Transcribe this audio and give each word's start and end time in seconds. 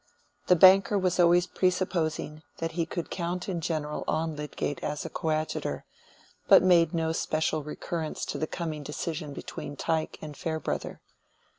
The 0.47 0.55
banker 0.55 0.97
was 0.97 1.19
always 1.19 1.45
presupposing 1.45 2.41
that 2.57 2.71
he 2.71 2.87
could 2.87 3.11
count 3.11 3.47
in 3.47 3.61
general 3.61 4.03
on 4.07 4.35
Lydgate 4.35 4.83
as 4.83 5.05
a 5.05 5.11
coadjutor, 5.11 5.85
but 6.47 6.63
made 6.63 6.91
no 6.91 7.11
special 7.11 7.61
recurrence 7.61 8.25
to 8.25 8.39
the 8.39 8.47
coming 8.47 8.81
decision 8.81 9.31
between 9.31 9.75
Tyke 9.75 10.17
and 10.19 10.35
Farebrother. 10.35 11.01